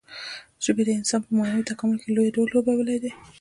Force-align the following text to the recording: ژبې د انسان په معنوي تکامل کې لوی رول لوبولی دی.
ژبې 0.65 0.83
د 0.85 0.89
انسان 0.99 1.21
په 1.23 1.31
معنوي 1.37 1.63
تکامل 1.71 1.97
کې 2.03 2.09
لوی 2.17 2.29
رول 2.35 2.49
لوبولی 2.53 2.97
دی. 3.03 3.11